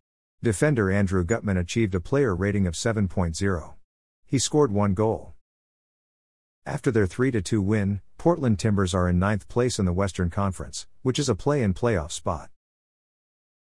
Defender 0.43 0.91
Andrew 0.91 1.23
Gutman 1.23 1.57
achieved 1.57 1.95
a 1.95 1.99
player 1.99 2.35
rating 2.35 2.67
of 2.67 2.75
7.0. 2.75 3.73
He 4.33 4.39
scored 4.39 4.71
one 4.71 4.95
goal. 4.95 5.35
After 6.65 6.89
their 6.89 7.05
3 7.05 7.39
2 7.39 7.61
win, 7.61 8.01
Portland 8.17 8.57
Timbers 8.57 8.95
are 8.95 9.07
in 9.07 9.19
ninth 9.19 9.47
place 9.47 9.77
in 9.77 9.85
the 9.85 9.93
Western 9.93 10.31
Conference, 10.31 10.87
which 11.03 11.19
is 11.19 11.29
a 11.29 11.35
play 11.35 11.61
in 11.61 11.75
playoff 11.75 12.11
spot. 12.11 12.49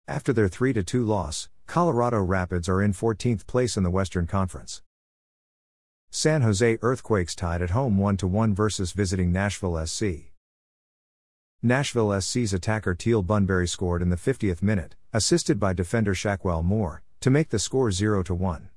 After 0.07 0.35
their 0.35 0.49
3 0.49 0.75
2 0.75 1.03
loss, 1.03 1.49
Colorado 1.67 2.23
Rapids 2.23 2.69
are 2.69 2.83
in 2.83 2.93
14th 2.93 3.47
place 3.47 3.79
in 3.79 3.85
the 3.85 3.91
Western 3.91 4.27
Conference. 4.27 4.83
San 6.11 6.43
Jose 6.43 6.77
Earthquakes 6.83 7.35
tied 7.35 7.63
at 7.63 7.71
home 7.71 7.97
1 7.97 8.19
1 8.19 8.55
versus 8.55 8.93
visiting 8.93 9.33
Nashville 9.33 9.87
SC. 9.87 10.31
Nashville 11.63 12.21
SC's 12.21 12.53
attacker 12.53 12.95
Teal 12.95 13.23
Bunbury 13.23 13.67
scored 13.67 14.03
in 14.03 14.11
the 14.11 14.17
50th 14.17 14.61
minute, 14.63 14.95
assisted 15.15 15.59
by 15.59 15.73
defender 15.73 16.13
Shaquell 16.13 16.63
Moore, 16.63 17.03
to 17.21 17.31
make 17.31 17.49
the 17.49 17.59
score 17.59 17.91
0 17.91 18.25
1. 18.25 18.69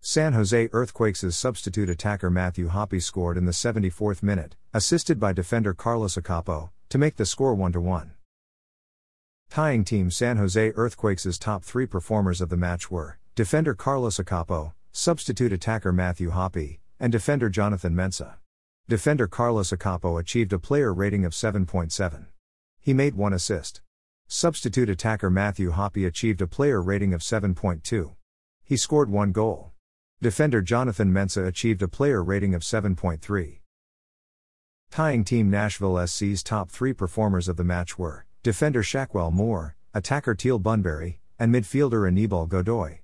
San 0.00 0.34
Jose 0.34 0.68
Earthquakes' 0.72 1.36
substitute 1.36 1.90
attacker 1.90 2.30
Matthew 2.30 2.68
Hoppe 2.68 3.02
scored 3.02 3.36
in 3.36 3.44
the 3.44 3.52
74th 3.52 4.22
minute, 4.22 4.54
assisted 4.72 5.18
by 5.18 5.32
defender 5.32 5.74
Carlos 5.74 6.16
Akapo, 6.16 6.70
to 6.88 6.98
make 6.98 7.16
the 7.16 7.26
score 7.26 7.54
1 7.54 7.72
1. 7.72 8.12
Tying 9.50 9.84
team 9.84 10.10
San 10.10 10.36
Jose 10.36 10.72
Earthquakes' 10.76 11.38
top 11.38 11.64
three 11.64 11.86
performers 11.86 12.40
of 12.40 12.48
the 12.48 12.56
match 12.56 12.90
were 12.90 13.18
defender 13.34 13.74
Carlos 13.74 14.18
Akapo, 14.18 14.72
substitute 14.92 15.52
attacker 15.52 15.92
Matthew 15.92 16.30
Hoppe, 16.30 16.78
and 17.00 17.12
defender 17.12 17.48
Jonathan 17.48 17.94
Mensah. 17.94 18.36
Defender 18.88 19.26
Carlos 19.26 19.70
Akapo 19.70 20.20
achieved 20.20 20.52
a 20.52 20.58
player 20.58 20.94
rating 20.94 21.24
of 21.24 21.32
7.7. 21.32 22.26
He 22.80 22.94
made 22.94 23.14
one 23.14 23.32
assist. 23.32 23.80
Substitute 24.28 24.88
attacker 24.88 25.30
Matthew 25.30 25.72
Hoppe 25.72 26.06
achieved 26.06 26.40
a 26.40 26.46
player 26.46 26.80
rating 26.80 27.12
of 27.12 27.20
7.2. 27.20 28.14
He 28.64 28.76
scored 28.76 29.10
one 29.10 29.32
goal. 29.32 29.72
Defender 30.22 30.62
Jonathan 30.62 31.12
Mensah 31.12 31.46
achieved 31.46 31.82
a 31.82 31.88
player 31.88 32.24
rating 32.24 32.54
of 32.54 32.62
7.3. 32.62 33.58
Tying 34.90 35.24
Team 35.24 35.50
Nashville 35.50 36.06
SC's 36.06 36.42
top 36.42 36.70
three 36.70 36.94
performers 36.94 37.48
of 37.48 37.58
the 37.58 37.64
match 37.64 37.98
were 37.98 38.24
defender 38.42 38.82
Shaquell 38.82 39.30
Moore, 39.30 39.76
attacker 39.92 40.34
Teal 40.34 40.58
Bunbury, 40.58 41.20
and 41.38 41.54
midfielder 41.54 42.08
Anibal 42.08 42.46
Godoy. 42.46 43.00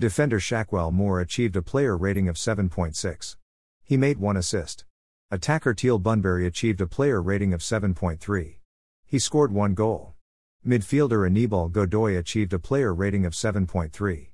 Defender 0.00 0.40
Shaquell 0.40 0.92
Moore 0.92 1.20
achieved 1.20 1.54
a 1.54 1.62
player 1.62 1.96
rating 1.96 2.28
of 2.28 2.34
7.6. 2.34 3.36
He 3.84 3.96
made 3.96 4.18
one 4.18 4.36
assist. 4.36 4.84
Attacker 5.30 5.72
Teal 5.72 6.00
Bunbury 6.00 6.48
achieved 6.48 6.80
a 6.80 6.88
player 6.88 7.22
rating 7.22 7.54
of 7.54 7.60
7.3. 7.60 8.56
He 9.04 9.18
scored 9.20 9.52
one 9.52 9.74
goal. 9.74 10.14
Midfielder 10.66 11.24
Anibal 11.24 11.68
Godoy 11.68 12.16
achieved 12.16 12.52
a 12.52 12.58
player 12.58 12.92
rating 12.92 13.24
of 13.24 13.34
7.3. 13.34 14.30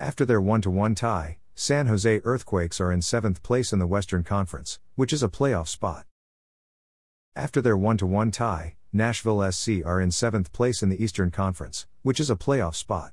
After 0.00 0.24
their 0.24 0.40
1 0.40 0.62
1 0.62 0.94
tie, 0.96 1.38
San 1.54 1.86
Jose 1.86 2.20
Earthquakes 2.24 2.80
are 2.80 2.90
in 2.90 2.98
7th 2.98 3.42
place 3.44 3.72
in 3.72 3.78
the 3.78 3.86
Western 3.86 4.24
Conference, 4.24 4.80
which 4.96 5.12
is 5.12 5.22
a 5.22 5.28
playoff 5.28 5.68
spot. 5.68 6.04
After 7.36 7.62
their 7.62 7.76
1 7.76 7.98
1 7.98 8.30
tie, 8.32 8.74
Nashville 8.92 9.52
SC 9.52 9.84
are 9.84 10.00
in 10.00 10.08
7th 10.08 10.50
place 10.50 10.82
in 10.82 10.88
the 10.88 11.02
Eastern 11.02 11.30
Conference, 11.30 11.86
which 12.02 12.18
is 12.18 12.28
a 12.28 12.34
playoff 12.34 12.74
spot. 12.74 13.12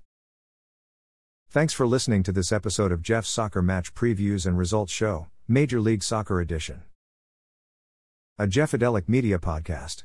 Thanks 1.49 1.73
for 1.73 1.85
listening 1.85 2.23
to 2.23 2.31
this 2.31 2.51
episode 2.51 2.91
of 2.91 3.03
Jeff's 3.03 3.29
Soccer 3.29 3.61
Match 3.61 3.93
Previews 3.93 4.47
and 4.47 4.57
Results 4.57 4.91
Show, 4.91 5.27
Major 5.47 5.79
League 5.79 6.01
Soccer 6.01 6.41
Edition. 6.41 6.81
A 8.39 8.47
Jeffadelic 8.47 9.07
Media 9.07 9.37
Podcast. 9.37 10.03